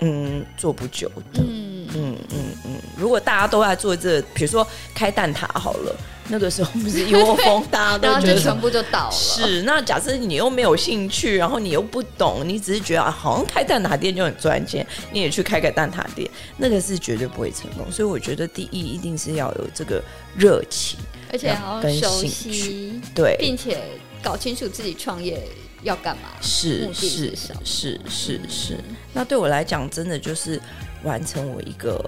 [0.00, 1.42] 嗯，做不久的。
[1.42, 2.70] 嗯嗯嗯嗯。
[2.96, 5.96] 如果大家都在做这，比如说开蛋挞好了，
[6.28, 9.12] 那个时候不是一窝蜂，大家都觉得全部就倒了。
[9.12, 17.90] 是，那假设你又没有兴趣，然后你又不懂，你只是觉得啊，好像开蛋挞店就很赚钱，你也去开个蛋挞店，那个是绝对不会成功。
[17.90, 20.00] 所以我觉得第一一定是要有这个
[20.36, 21.00] 热情，
[21.32, 23.78] 而且要熟悉，对，并且
[24.22, 25.42] 搞清楚自己创业。
[25.82, 26.30] 要干嘛？
[26.40, 28.78] 是是是是是是，
[29.12, 30.60] 那对我来讲，真的就是
[31.02, 31.98] 完成我一个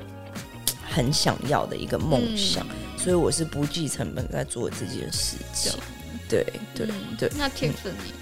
[0.89, 5.73] 很想要的一个梦想，嗯、所以我是不计成本在做这件事情。
[6.29, 8.22] 对对对，对，那 Tiffany。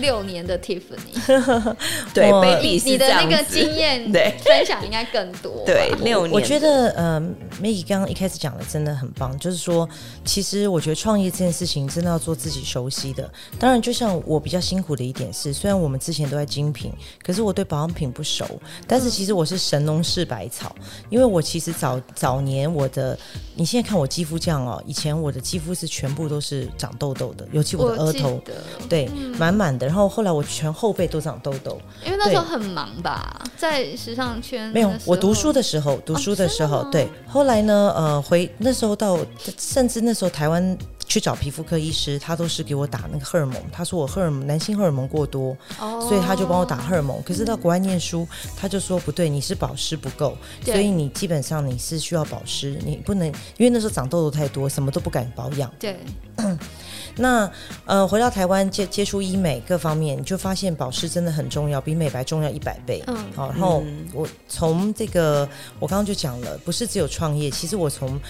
[0.00, 1.14] 六年的 Tiffany，
[2.12, 5.62] 对，Baby 你的那个经验对分享应该更多。
[5.64, 7.20] 对，六年，我觉得呃
[7.62, 9.88] ，Maggie 刚刚一开始讲的真的很棒，就是说，
[10.24, 13.30] 其实我觉得创业这件事情真的要做自己熟悉的。
[13.60, 18.44] 当然，就像我比较辛苦的一点是，虽然我们之前都在精品，可是我对保养品不熟。
[18.88, 20.74] 但是其实我是神农氏百草，
[21.10, 23.16] 因为我其实早早年我的，
[23.54, 28.42] 你现在看我肌肤这样哦，以前我的肌肤是全部都是长痘痘的，尤其我的额头，
[28.88, 29.75] 对，满满。
[29.84, 34.70] 然后后来我全后背都长痘痘，因为那时候很忙吧，在时尚圈。
[34.70, 37.08] 没有，我读书的时候，读书的时候，哦、对。
[37.26, 39.18] 后来呢，呃，回那时候到，
[39.58, 43.56] 甚至那时候台湾去找皮肤科医师，他都是给我打那个荷尔蒙。
[43.72, 47.22] 他说我荷尔蒙男性荷尔蒙过多，哦、所以他就帮我打荷尔蒙。
[47.22, 55.72] 可是到国外念书，他就说不对，你是保湿不够，所以你基本上你是需要保湿，你不能因为那时候长痘痘太多，什么都不敢保养。
[55.78, 55.96] 对。
[57.18, 57.50] 那
[57.86, 63.02] 呃，回到台湾接接触医美各方面，你就发现保湿真的很重要，比美白重要一百倍。
[63.06, 68.20] 嗯，好，然后我从这个我刚刚就讲了，不是只有创业，其实我从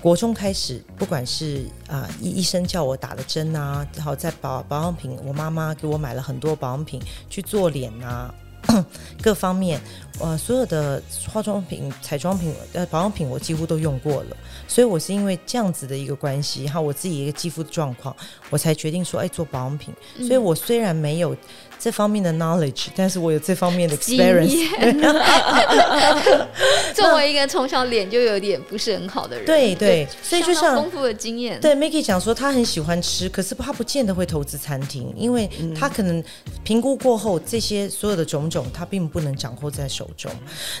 [0.00, 8.34] 国中开始，不管是啊、呃、医生叫我打的针啊，然后在保保养品，我妈妈给我买了很多保养品去做脸啊。
[9.22, 9.80] 各方面，
[10.18, 14.36] 呃，所有的化妆品、彩妆品、呃，保养品，我几乎都用过了。
[14.66, 18.14] 所以我是因为这样子的一个关系，然后我自己一个肌肤的状况，
[18.50, 19.94] 我才决定说，哎，做保养品。
[20.18, 21.36] 所以我虽然没有。
[21.78, 24.66] 这方面的 knowledge，但是我有这方面的 experience。
[26.94, 31.60] 作为一个从小脸就有点不是很好的人，对对，所以就像丰富的经验。
[31.60, 36.22] 对，Maggie 讲说他很喜欢吃，可是他不见得会投资餐厅，因为他可能
[36.64, 40.30] 评估过后，这些所有的种种，他并不能掌握在手中。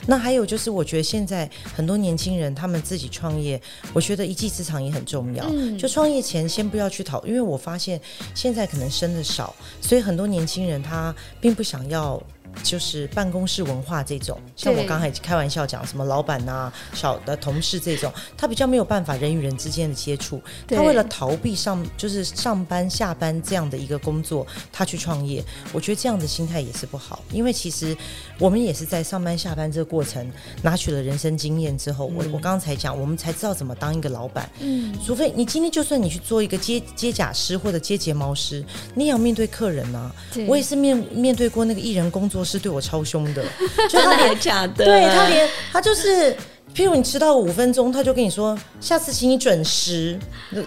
[0.06, 3.60] 那还有就是，我觉得现在很多年轻人他们自己创业，
[3.92, 5.44] 我觉得一技之长也很重要。
[5.50, 8.00] 嗯、就创业前先不要去讨，因为我发现
[8.34, 11.14] 现在可能生的少，所以很多年轻人他。
[11.40, 12.20] 并不想要。
[12.62, 20.40] 就是办公室文化这种，像我刚才开玩笑讲什么老板呐、啊、小的同事这种，他比较没有办法人与人之间的接触。
[20.66, 25.44] 他为了逃避上就是上班下班这样的一个工作，他去创业。
[25.72, 27.96] 我觉得这样的心态也是不好，因为其实
[28.38, 30.30] 我们也是在上班下班这个过程
[30.62, 34.48] 拿取了人生经验之后，我我刚刚才讲，我们才知道怎么当一个老板。
[34.60, 38.64] 嗯，除非你今天就算你去做一个接接甲师或者接睫毛师，
[38.94, 40.10] 你也要面对客人啊。
[40.48, 42.45] 我也是面面对过那个艺人工作。
[42.46, 43.44] 是对我超凶的，
[43.90, 46.32] 就他连假的，对他连他就是，
[46.74, 50.18] 譬如你迟到五分钟，他就跟你说下次请你准时，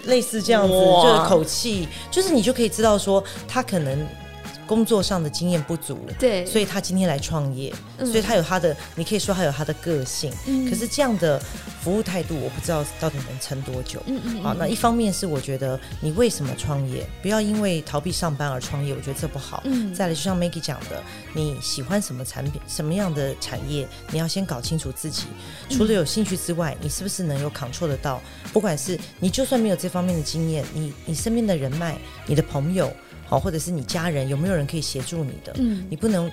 [0.04, 4.06] 类似这样子，就是口气，就是你就可以知道说他可能。
[4.70, 11.42] 工作上的经验不足，对，所以他今天来创业，嗯，所以他有他的，你可以说他有他的个性，嗯，可是这样的
[11.82, 14.00] 服务态度，我不知道到底能撑多久。
[14.06, 19.60] 嗯嗯，好，那一方面是我觉得你为什么创业，不要因为逃避上班而创业，我觉得这不好。
[19.64, 21.02] 嗯，再来就像 Maggie 讲的，
[21.34, 25.24] 你喜欢什么产品，什么样的产业，你要先搞清楚自己，
[25.68, 28.22] 除了有兴趣之外，你是不是能有 control 得到？
[28.52, 32.88] 不管是你就算没有这方面的经验，你你身边的人脉，你的朋友。
[33.30, 35.54] 好，或者是你家人有没有人可以协助你的？
[35.54, 36.28] 嗯，你不能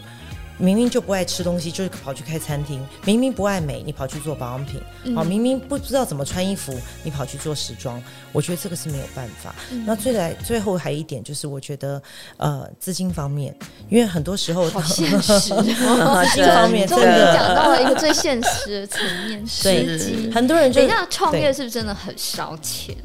[0.58, 4.82] 明明就不爱吃东西，就是跑去开餐厅；明明不爱美，你跑去做保养品。
[5.16, 8.02] 好，明明不知道怎么穿衣服，你跑去做时装。
[8.32, 9.54] 我觉得这个是没有办法。
[9.72, 12.02] 嗯、那最来最后还有一点就是，我觉得
[12.38, 13.56] 呃资金方面，
[13.88, 20.34] 因为很多时候好现 实，资金方面真的讲到了一个最现实的层面， 资金。
[20.34, 22.96] 很多人就等一下创业是不是真的很烧钱？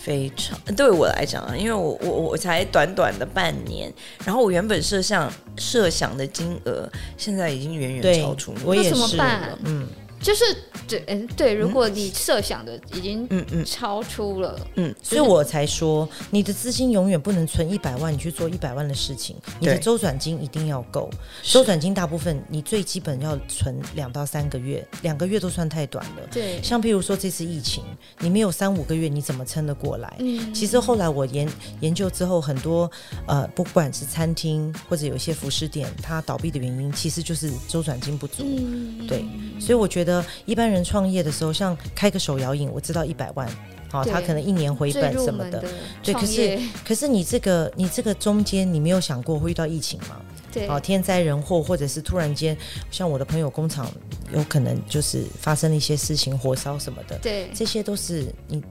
[0.00, 3.92] 非常对我来讲啊，因为我我我才短短的半年，
[4.24, 9.58] 然后我原本设想设想的金额，现在已经远远超出，我也是，怎么办？
[9.64, 9.88] 嗯。
[10.20, 10.44] 就是
[10.86, 21.08] 对，嗯，对，如果你设想的已经嗯嗯超出了，嗯，所以我才说，你的资金永远不能存一百万，你去做一百万的事情，你的周转金一定要够。
[21.42, 26.22] 周转金大部分你最基本要存两到三个月，两个月都算太短了。
[26.32, 27.84] 对，像譬如说这次疫情，
[28.18, 30.16] 你没有三五个月，你怎么撑得过来？
[30.18, 31.48] 嗯，其实后来我研
[31.80, 32.90] 研究之后，很多
[33.26, 38.42] 呃，不管是餐厅或者有一些服饰店，它倒闭的原因其实就是周转金不足。
[38.44, 39.24] 嗯，对，
[39.60, 40.07] 所以我觉得。
[40.44, 43.48] 一般人创业的时候，像开个手摇饮，我知道一百万，
[43.90, 45.64] 好，他可能一年回本什么的，
[46.02, 46.14] 对。
[46.14, 50.20] 可是，可是你这个，你这个中间，你没有想过会遇到疫情吗？
[50.52, 52.56] 对，哦，天灾人祸，或者是突然间，
[52.90, 53.90] 像我的朋友工厂，
[54.32, 58.62] 有可能就是发生了一些事情，火烧什么的，对，这些都是你。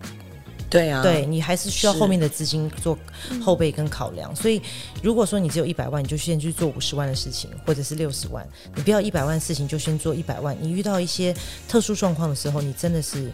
[0.69, 2.97] 对啊，对你还是需要后面的资金做
[3.41, 4.61] 后备跟考量，所以
[5.01, 10.57] 如果说你只有一百万，你就先去做五十万的事情，或者是六十万，你不要一百万的事情就先做一百万。
[10.59, 11.33] 你遇到一些
[11.67, 13.31] 特殊状况的时候，你真的是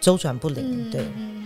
[0.00, 0.88] 周转不灵。
[0.88, 1.00] 嗯、对，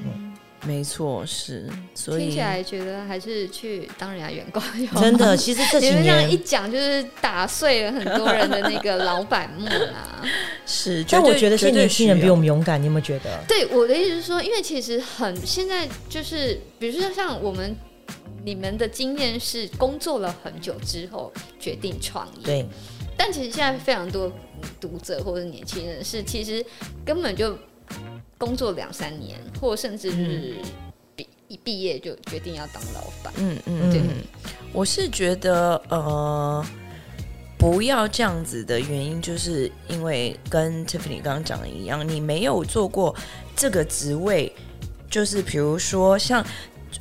[0.04, 0.29] 嗯。
[0.62, 4.62] 没错，是，所以听起来觉得还是去当人家员工。
[5.00, 10.22] 真的，其实这几年 你们这样一讲，就是打碎了很多人的那个老板梦啊。
[10.66, 13.42] 是，但我觉得现在年轻人比我们勇敢，你有没有觉得？
[13.48, 17.74] 对，我的意思是说，因为其实很现在就是，比如说像我们
[18.44, 22.66] 你们的经验是工作了很久之后决定创业，对。
[23.16, 24.30] 但其实现在非常多
[24.78, 26.62] 读者或者年轻人是，其实
[27.04, 27.56] 根本就。
[28.40, 30.56] 工作两三年，或甚至是
[31.14, 33.30] 毕一毕业就决定要当老板。
[33.36, 34.00] 嗯嗯，对。
[34.72, 36.64] 我是觉得呃，
[37.58, 43.14] 不要这样子的原因，就是因为跟 Tiffany 刚刚讲的一样，你没有做过
[43.54, 44.50] 这个职位，
[45.10, 46.42] 就是比如说像。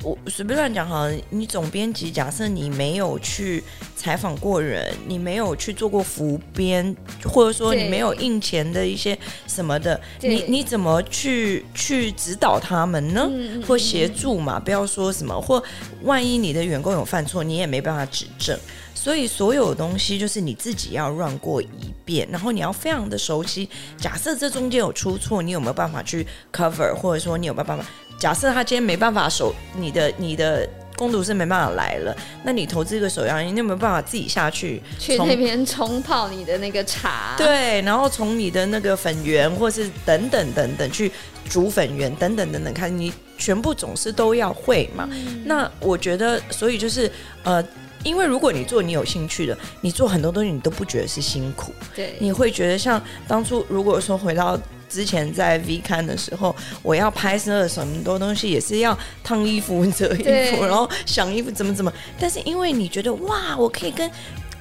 [0.02, 3.62] 我随便乱讲哈，你总编辑，假设你没有去
[3.96, 13.28] 采访过人，你没有去做过服编，或者说你没有印钱的一些什么的，你你怎么去去指导他们呢？
[13.30, 14.58] 嗯、或协助嘛？
[14.58, 15.62] 不要说什么，或
[16.02, 18.58] 万一你的员工有犯错，你也没办法指正。
[18.94, 21.68] 所以所有东西就是你自己要 run 过一
[22.04, 23.68] 遍，然后你要非常的熟悉。
[23.96, 27.84] 假设这中间有出错，你有没有办法去 cover，或者说你有没有办法？
[28.18, 37.34] 假设他今天没办法守你的你的攻读是没办法来了，那你投资一个手摇饮，你有没有办法自己下去去那边冲泡你的那个茶？
[37.38, 41.10] 对，然后从你的那个粉圆，或是等等等等去
[41.48, 45.08] 煮粉圆，等等等等，看你全部总是都要会嘛。
[45.10, 47.10] 嗯、那我觉得，所以就是
[47.44, 47.64] 呃。
[48.02, 64.10] 因为如果你做你有兴趣的，你做很多东西你都不觉得是辛苦，对，你会觉得像当初如果说回到之前在 V 刊的时候，我要拍摄什么多东西也是要烫衣服、折衣服，然后想衣服怎么怎么，但是因为你觉得哇，我可以跟。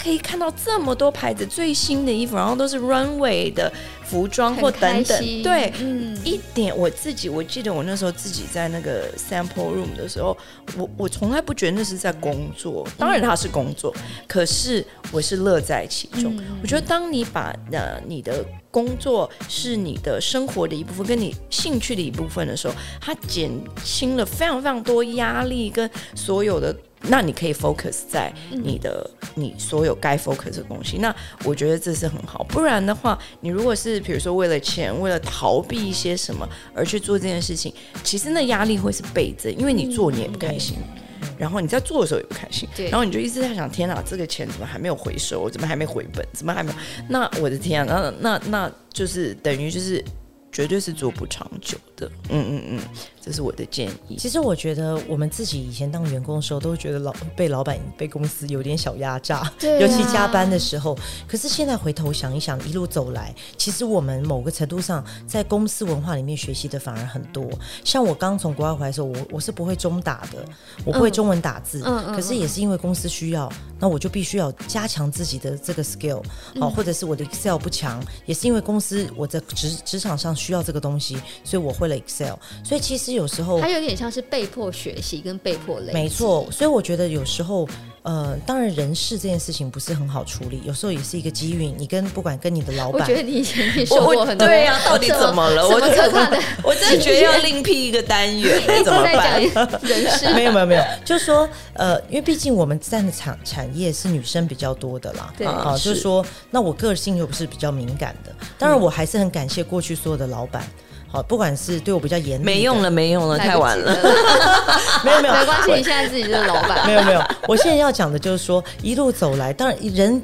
[0.02, 3.70] 可以看到这么多牌子最新的衣服，然后都是 runway 的
[4.10, 10.36] 服装或等等，对，嗯，一点我自己，我记得我那时候自己在那个 sample room 的时候，
[10.76, 16.36] 我我从来不觉得那是在工作，当然它是工作，嗯、可是我是乐在其中。
[16.38, 23.52] 嗯、我觉得当你把呃你的工作是你的生活的一部分，跟你兴趣的一部分的时候，它减
[23.84, 26.76] 轻了非常非常多压力跟所有的。
[27.04, 30.98] 那你可以 focus 在你的、嗯、你所有该 focus 的东西。
[30.98, 32.44] 那我觉得这是很好。
[32.50, 37.74] 不然的话，你如果是比如说为了钱，为了逃避一些什么而去做这件事情，
[38.04, 40.78] 其实那压力会是倍增，因为你做你也不开心，
[41.22, 45.50] 嗯、然后你在做的时候也不开心，对然后你就一直在想：天哪，这个钱怎么还没有回收？
[45.50, 46.26] 怎么还没回本？
[46.34, 46.78] 怎么还没有？
[47.08, 50.04] 那我的天啊，那那那就是等于就是。
[50.52, 52.80] 绝对是做不长久的，嗯嗯嗯，
[53.22, 54.16] 这是我的建议。
[54.18, 60.98] 其实我觉得我们自己以前当员工的时候，都觉得老被老板、被公司有点小压榨，对啊、尤其加班的时候。
[61.28, 67.48] 可是现在回头想一想，一路走来，其实我们某个程度上在公司文化里面学习的反而很多。
[67.84, 70.46] 像我刚从国外回来的时候，我我是不会中打的，
[70.86, 76.24] 我不会中文打字，嗯、可是也是因为公司需要，那我就必须要加强自己的这个 skill，
[76.60, 80.30] 好，或者是我的 Excel 不强，也是因为公司我在职职场上。
[80.40, 82.36] 需要这个东西，所以我会了 Excel。
[82.64, 85.92] 所以其实有时候，它有点像是被迫学习跟被迫累。
[85.92, 87.68] 没错，所以我觉得有时候，
[88.04, 91.66] 呃，当然人事这件事情不是很好处理，有时候也是一个机遇。
[91.66, 95.68] 你跟不管跟你的老板，我觉得你以前你说过很多，对呀、啊，到底怎么了？
[95.68, 99.42] 我可怕的，我真的觉得要另辟一个单元，怎么办？
[99.82, 110.64] 人事 没有没有没有，就是说，呃，因为毕竟我们占的产产业是女生比较多的啦，对啊，就是说，那我个性又不是比较敏感的，当然我还是很感谢过去所有的老板。
[111.12, 113.98] 好，不管是对我比较严厉，没用了，没用了，太晚了。
[115.04, 116.86] 没有没有，没关系，你现在自己就是老板。
[116.86, 120.22] 没有没有，我现在要讲的就是说，一路走来，当然人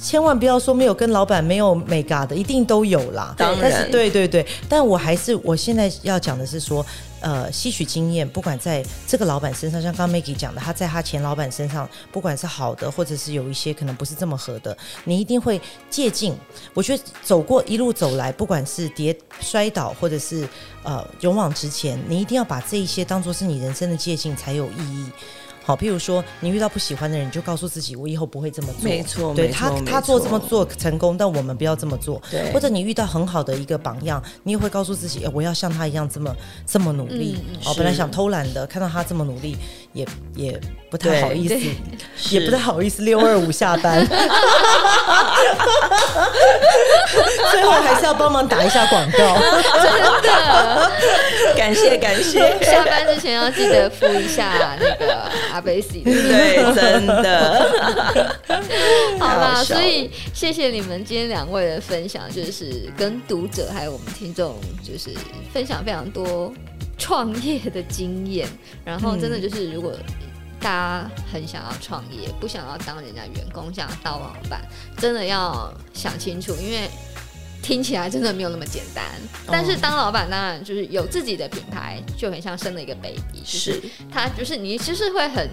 [0.00, 3.34] 千万不要说没有跟老板没有美嘎的，一定都有啦。
[3.36, 6.84] 当然，但是对对对，但我还是我现在要讲的是说。
[7.20, 15.60] 呃，吸取经验，不管在这个老板身上，像刚 Maggie 讲的，他在他前老板身上，不管是好的，或者是有一些可能不是这么合的，你一定会
[15.90, 16.34] 借鉴。
[16.74, 20.48] 我觉得走过一路走来，不管是跌摔倒，或者是
[20.82, 25.10] 呃勇往直前，你一定要把这一些当做是你人生的借鉴才有意义。
[25.68, 28.82] 好，譬如说，你遇到不喜欢的人，你就告诉自己，我以后不会这么做。
[28.82, 32.18] 没错，对他他做这么做成功，但我们不要这么做。
[32.30, 37.36] 对，或者你遇到很好的一个榜样，你也会告诉自己，我要像他一样这么这么努力。
[37.66, 39.58] 哦，本来想偷懒的，看到他这么努力，
[39.92, 40.60] 也也
[40.90, 44.06] 不太好意思，也不太好意思六二五下班。
[47.50, 49.38] 最后还是要帮忙打一下广告，
[49.82, 50.90] 真的，
[51.56, 52.38] 感谢感谢。
[52.62, 55.18] 下班之前要记得敷一下那个。
[55.52, 57.68] 阿贝西对，真的，
[59.18, 65.10] 好吧，所以谢谢你们今天两位的分享，就是跟读者还有我们听众，就是
[65.52, 66.52] 分享非常多
[66.98, 68.46] 创业的经验。
[68.84, 69.94] 然后真的就是，如果
[70.60, 74.60] 大家很想要创业，不想要当人家员工，想要当老板，
[74.98, 76.90] 真的要想清楚，因为。
[77.60, 79.04] 听起来真的没有那么简单，
[79.48, 85.50] 但是当老板当然就是有自己的品牌，就很像生了一个 baby，是他就是你就是会很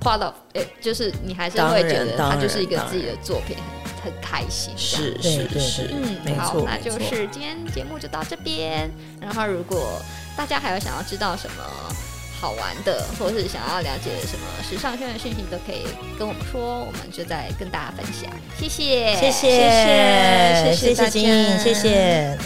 [0.00, 3.56] proud of，哎，就是你还是会觉得他就是一个自己的作品，
[4.00, 4.72] 很很开心。
[4.76, 8.90] 是是是，嗯，好，那就是今天节目就到这边。
[9.20, 10.00] 然后如果
[10.38, 11.64] 大家还有想要知道什么，
[12.40, 15.82] 好玩的，或是想要了解什么时尚圈的讯息，都可以
[16.16, 18.30] 跟我们说，我们就再跟大家分享。
[18.56, 19.50] 谢谢，谢谢，
[20.62, 22.38] 谢谢，谢谢金，谢谢。